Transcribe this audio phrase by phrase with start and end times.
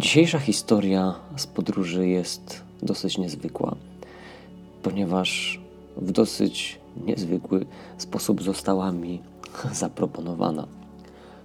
[0.00, 3.76] Dzisiejsza historia z podróży jest dosyć niezwykła,
[4.82, 5.60] ponieważ
[5.96, 7.66] w dosyć niezwykły
[7.98, 9.22] sposób została mi
[9.72, 10.66] zaproponowana.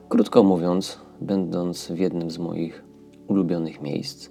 [0.10, 2.84] Krótko mówiąc, będąc w jednym z moich
[3.28, 4.30] ulubionych miejsc,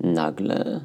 [0.00, 0.80] nagle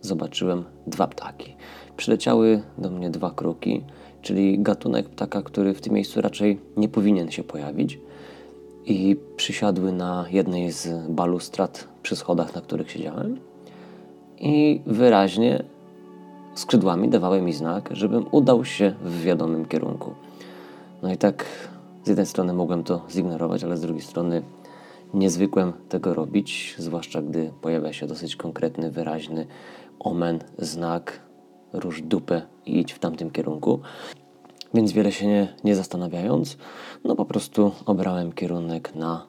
[0.00, 1.56] zobaczyłem dwa ptaki.
[1.96, 3.84] Przyleciały do mnie dwa kruki,
[4.22, 7.98] czyli gatunek ptaka, który w tym miejscu raczej nie powinien się pojawić.
[8.86, 13.40] I przysiadły na jednej z balustrad przy schodach, na których siedziałem.
[14.38, 15.64] I wyraźnie
[16.54, 20.14] skrzydłami dawały mi znak, żebym udał się w wiadomym kierunku.
[21.02, 21.44] No i tak
[22.04, 24.42] z jednej strony mogłem to zignorować, ale z drugiej strony
[25.14, 29.46] nie zwykłem tego robić, zwłaszcza gdy pojawia się dosyć konkretny, wyraźny
[29.98, 31.20] omen, znak,
[31.72, 33.80] rusz dupę i idź w tamtym kierunku.
[34.74, 36.56] Więc wiele się nie, nie zastanawiając,
[37.04, 39.26] no po prostu obrałem kierunek na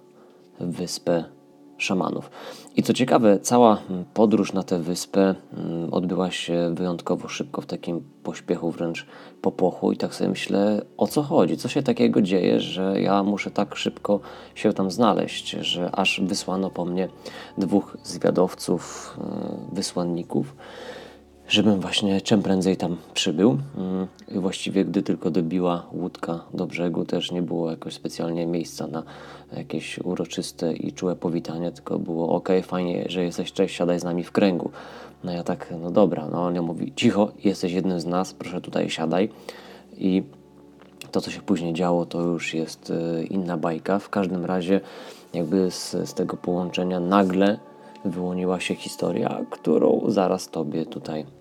[0.60, 1.37] wyspę
[1.78, 2.30] szamanów.
[2.76, 3.82] I co ciekawe, cała
[4.14, 9.06] podróż na tę wyspę mm, odbyła się wyjątkowo szybko, w takim pośpiechu, wręcz
[9.42, 9.92] popłochu.
[9.92, 11.58] I tak sobie myślę, o co chodzi?
[11.58, 14.20] Co się takiego dzieje, że ja muszę tak szybko
[14.56, 17.10] się tam znaleźć, że aż wysłano po mnie
[17.58, 19.14] dwóch zwiadowców,
[19.72, 20.56] e, wysłanników
[21.48, 23.58] żebym właśnie czym prędzej tam przybył.
[23.78, 24.08] Mm,
[24.42, 29.04] właściwie gdy tylko dobiła łódka do brzegu, też nie było jakoś specjalnie miejsca na
[29.58, 34.24] jakieś uroczyste i czułe powitanie, tylko było ok, fajnie, że jesteś, cześć, siadaj z nami
[34.24, 34.72] w kręgu.
[35.24, 38.90] No ja tak, no dobra, no on mówi, cicho, jesteś jednym z nas, proszę tutaj
[38.90, 39.30] siadaj.
[39.98, 40.24] I
[41.12, 44.00] to, co się później działo, to już jest e, inna bajka.
[44.00, 44.82] W każdym razie,
[45.34, 47.60] jakby z, z tego połączenia nagle
[48.06, 51.37] wyłoniła się historia, którą zaraz Tobie tutaj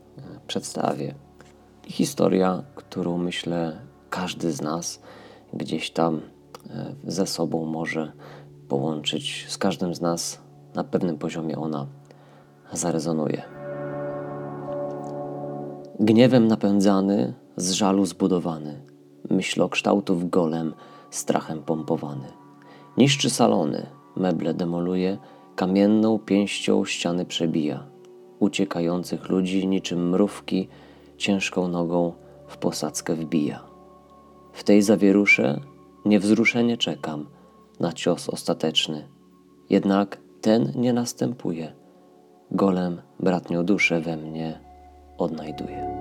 [0.47, 1.15] przedstawię.
[1.87, 3.81] Historia, którą myślę
[4.11, 5.01] każdy z nas
[5.53, 6.21] gdzieś tam
[6.71, 8.13] e, ze sobą może
[8.69, 9.47] połączyć.
[9.49, 10.41] Z każdym z nas
[10.75, 11.87] na pewnym poziomie ona
[12.73, 13.43] zarezonuje.
[16.01, 18.83] Gniewem napędzany, z żalu zbudowany,
[19.31, 20.75] myślokształtów golem,
[21.11, 22.29] strachem pompowany.
[22.97, 25.19] Niszczy salony, meble demoluje,
[25.57, 27.96] kamienną pięścią ściany przebija
[28.39, 30.69] uciekających ludzi niczym mrówki
[31.17, 32.13] ciężką nogą
[32.47, 33.63] w posadzkę wbija.
[34.53, 35.61] W tej zawierusze
[36.05, 37.27] niewzruszenie czekam
[37.81, 39.09] na cios ostateczny.
[39.71, 41.73] Jednak ten nie następuje.
[42.51, 44.61] Golem bratnią duszę we mnie
[45.19, 45.97] odnajduje.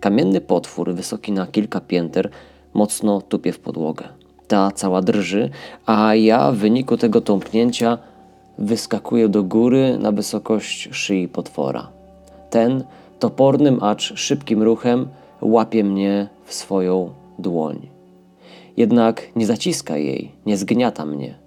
[0.00, 2.30] Kamienny potwór, wysoki na kilka pięter,
[2.74, 4.08] mocno tupie w podłogę.
[4.48, 5.50] Ta cała drży,
[5.86, 7.98] a ja w wyniku tego tąpnięcia
[8.60, 11.92] wyskakuje do góry na wysokość szyi potwora.
[12.50, 12.84] Ten
[13.18, 15.08] topornym, acz szybkim ruchem
[15.40, 17.88] łapie mnie w swoją dłoń.
[18.76, 21.38] Jednak nie zaciska jej, nie zgniata mnie.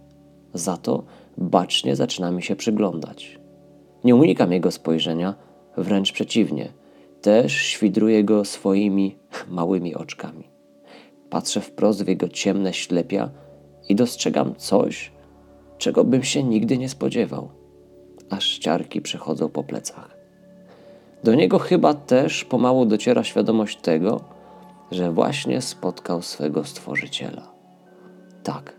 [0.54, 1.04] Za to
[1.38, 3.40] bacznie zaczyna mi się przyglądać.
[4.04, 5.36] Nie unikam jego spojrzenia,
[5.78, 6.74] wręcz przeciwnie,
[7.22, 9.16] też świdruję go swoimi
[9.50, 10.50] małymi oczkami.
[11.30, 13.30] Patrzę wprost w jego ciemne ślepia
[13.90, 15.12] i dostrzegam coś,
[15.84, 17.50] czego bym się nigdy nie spodziewał,
[18.30, 20.18] aż ciarki przechodzą po plecach.
[21.24, 24.22] Do niego chyba też pomału dociera świadomość tego,
[24.92, 27.52] że właśnie spotkał swego stworzyciela.
[28.44, 28.76] Tak,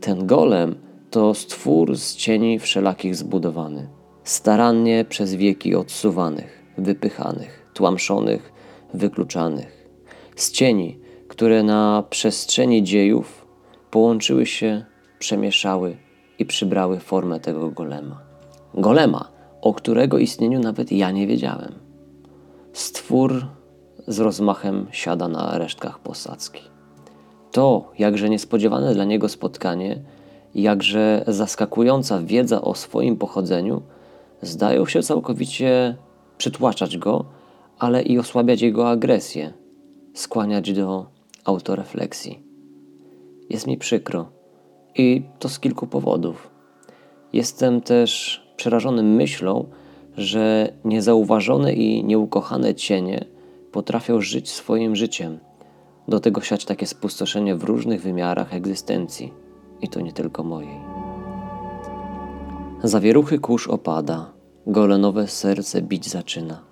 [0.00, 0.74] ten golem
[1.10, 3.88] to stwór z cieni wszelakich zbudowany,
[4.24, 8.52] starannie przez wieki odsuwanych, wypychanych, tłamszonych,
[8.94, 9.88] wykluczanych,
[10.36, 10.98] z cieni,
[11.28, 13.46] które na przestrzeni dziejów
[13.90, 14.84] połączyły się,
[15.18, 16.07] przemieszały
[16.38, 18.20] i przybrały formę tego golema.
[18.74, 19.28] Golema,
[19.60, 21.74] o którego istnieniu nawet ja nie wiedziałem.
[22.72, 23.46] Stwór
[24.06, 26.62] z rozmachem siada na resztkach posadzki.
[27.52, 30.02] To jakże niespodziewane dla niego spotkanie,
[30.54, 33.82] jakże zaskakująca wiedza o swoim pochodzeniu
[34.42, 35.96] zdają się całkowicie
[36.38, 37.24] przytłaczać go,
[37.78, 39.52] ale i osłabiać jego agresję,
[40.14, 41.06] skłaniać do
[41.44, 42.42] autorefleksji.
[43.50, 44.37] Jest mi przykro
[44.94, 46.50] i to z kilku powodów.
[47.32, 49.64] Jestem też przerażony myślą,
[50.16, 53.24] że niezauważone i nieukochane cienie
[53.72, 55.38] potrafią żyć swoim życiem,
[56.08, 59.32] do tego siać takie spustoszenie w różnych wymiarach egzystencji,
[59.80, 60.80] i to nie tylko mojej.
[62.82, 64.32] Zawieruchy kurz opada,
[64.66, 66.62] golenowe serce bić zaczyna,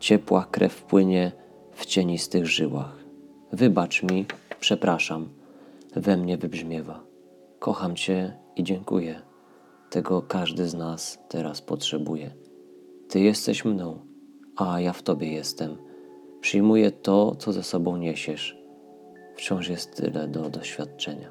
[0.00, 1.32] ciepła krew płynie
[1.72, 2.96] w cienistych żyłach.
[3.52, 4.26] Wybacz mi,
[4.60, 5.28] przepraszam,
[5.96, 7.07] we mnie wybrzmiewa.
[7.58, 9.22] Kocham Cię i dziękuję.
[9.90, 12.30] Tego każdy z nas teraz potrzebuje.
[13.08, 13.98] Ty jesteś mną,
[14.56, 15.76] a ja w Tobie jestem.
[16.40, 18.58] Przyjmuję to, co ze sobą niesiesz.
[19.36, 21.30] Wciąż jest tyle do doświadczenia.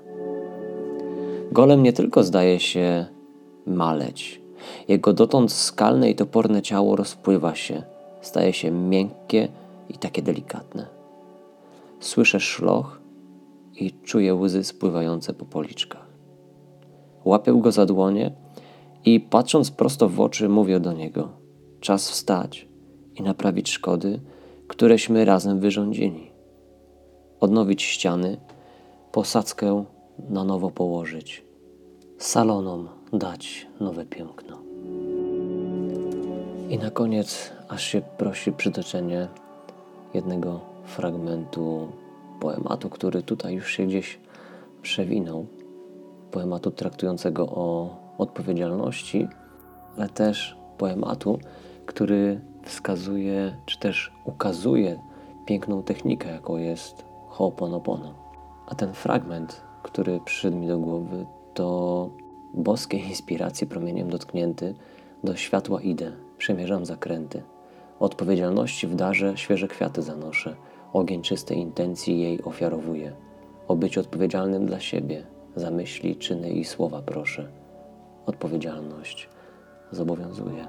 [1.51, 3.05] Golem nie tylko zdaje się
[3.65, 4.41] maleć,
[4.87, 7.83] Jego dotąd skalne i toporne ciało rozpływa się,
[8.21, 9.47] staje się miękkie
[9.89, 10.87] i takie delikatne.
[11.99, 13.01] Słyszę szloch
[13.75, 16.06] i czuję łzy spływające po policzkach.
[17.27, 18.31] Łapię go za dłonie
[19.05, 21.29] i patrząc prosto w oczy mówię do niego:
[21.79, 22.67] Czas wstać
[23.15, 24.19] i naprawić szkody,
[24.67, 26.31] któreśmy razem wyrządzili.
[27.39, 28.37] Odnowić ściany,
[29.11, 29.85] posadzkę
[30.29, 31.45] na nowo położyć,
[32.17, 34.57] salonom dać nowe piękno.
[36.69, 39.27] I na koniec, aż się prosi przytoczenie
[40.13, 41.87] jednego fragmentu
[42.39, 44.19] poematu, który tutaj już się gdzieś
[44.81, 45.45] przewinął.
[46.31, 49.27] Poematu traktującego o odpowiedzialności,
[49.97, 51.39] ale też poematu,
[51.85, 54.99] który wskazuje, czy też ukazuje
[55.45, 58.13] piękną technikę, jaką jest Ho'oponopono.
[58.67, 62.09] A ten fragment, który przyszedł mi do głowy, to
[62.53, 64.75] boskiej inspiracji promieniem dotknięty,
[65.23, 67.43] do światła idę, przemierzam zakręty.
[67.99, 70.55] Odpowiedzialności w darze świeże kwiaty zanoszę,
[70.93, 73.15] ogień czystej intencji jej ofiarowuję.
[73.67, 75.23] O być odpowiedzialnym dla siebie,
[75.57, 77.47] za myśli, czyny i słowa proszę.
[78.25, 79.29] Odpowiedzialność
[79.91, 80.67] zobowiązuje.